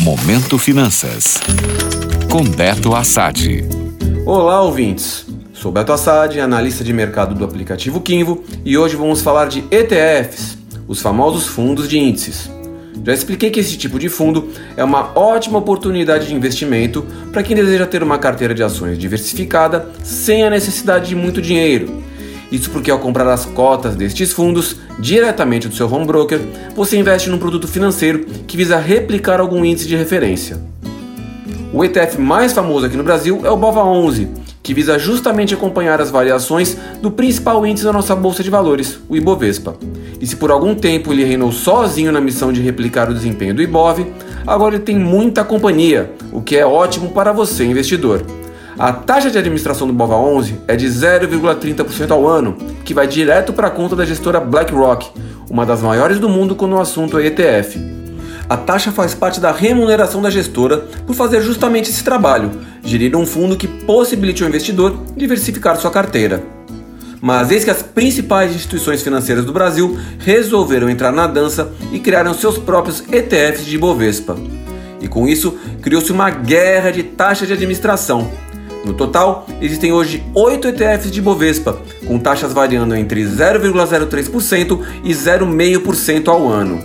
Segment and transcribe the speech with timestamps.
[0.00, 1.38] Momento Finanças.
[2.30, 3.62] Com Beto Assad.
[4.24, 5.26] Olá, ouvintes.
[5.52, 10.56] Sou Beto Assad, analista de mercado do aplicativo Kinvo, e hoje vamos falar de ETFs,
[10.88, 12.50] os famosos fundos de índices.
[13.04, 17.54] Já expliquei que esse tipo de fundo é uma ótima oportunidade de investimento para quem
[17.54, 22.02] deseja ter uma carteira de ações diversificada sem a necessidade de muito dinheiro
[22.50, 26.40] isso porque ao comprar as cotas destes fundos diretamente do seu home broker,
[26.74, 30.60] você investe num produto financeiro que visa replicar algum índice de referência.
[31.72, 34.28] O ETF mais famoso aqui no Brasil é o BOVA11,
[34.62, 39.16] que visa justamente acompanhar as variações do principal índice da nossa bolsa de valores, o
[39.16, 39.76] Ibovespa.
[40.20, 43.62] E se por algum tempo ele reinou sozinho na missão de replicar o desempenho do
[43.62, 44.04] Ibov,
[44.46, 48.22] agora ele tem muita companhia, o que é ótimo para você, investidor.
[48.78, 53.52] A taxa de administração do BOVA 11 é de 0,30% ao ano, que vai direto
[53.52, 55.10] para a conta da gestora BlackRock,
[55.50, 57.78] uma das maiores do mundo quando o assunto é ETF.
[58.48, 62.50] A taxa faz parte da remuneração da gestora por fazer justamente esse trabalho,
[62.82, 66.42] gerir um fundo que possibilite ao investidor diversificar sua carteira.
[67.20, 72.32] Mas eis que as principais instituições financeiras do Brasil resolveram entrar na dança e criaram
[72.32, 74.36] seus próprios ETFs de Ibovespa.
[75.00, 78.30] E com isso, criou-se uma guerra de taxa de administração,
[78.84, 86.28] no total, existem hoje 8 ETFs de Bovespa, com taxas variando entre 0,03% e 0,5%
[86.28, 86.82] ao ano.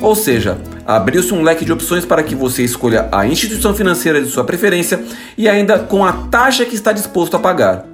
[0.00, 4.28] Ou seja, abriu-se um leque de opções para que você escolha a instituição financeira de
[4.28, 5.02] sua preferência
[5.36, 7.86] e ainda com a taxa que está disposto a pagar.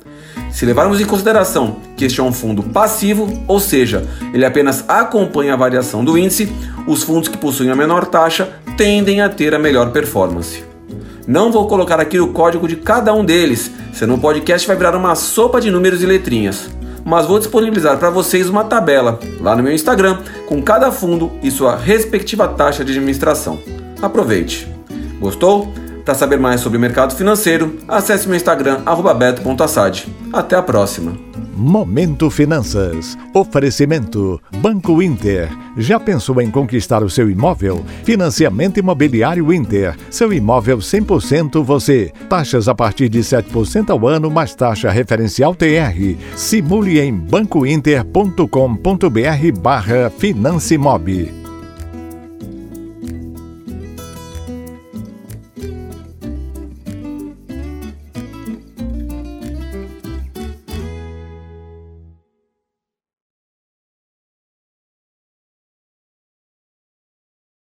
[0.51, 5.55] Se levarmos em consideração que este é um fundo passivo, ou seja, ele apenas acompanha
[5.55, 6.53] a variação do índice,
[6.87, 10.72] os fundos que possuem a menor taxa tendem a ter a melhor performance.
[11.27, 14.97] Não vou colocar aqui o código de cada um deles, senão o podcast vai virar
[14.97, 16.69] uma sopa de números e letrinhas.
[17.05, 21.51] Mas vou disponibilizar para vocês uma tabela lá no meu Instagram com cada fundo e
[21.51, 23.59] sua respectiva taxa de administração.
[24.01, 24.69] Aproveite!
[25.21, 25.73] Gostou?
[26.05, 28.81] Para saber mais sobre o mercado financeiro, acesse meu Instagram
[29.17, 30.09] @beto.assad.
[30.33, 31.42] Até a próxima.
[31.63, 33.17] Momento Finanças.
[33.33, 35.49] Oferecimento Banco Inter.
[35.77, 37.85] Já pensou em conquistar o seu imóvel?
[38.03, 39.97] Financiamento Imobiliário Inter.
[40.11, 42.13] Seu imóvel 100% você.
[42.29, 46.17] Taxas a partir de 7% ao ano, mais taxa referencial TR.
[46.35, 51.42] Simule em bancointer.com.br barra Financimob.